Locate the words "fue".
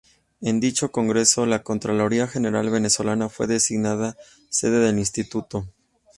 3.29-3.45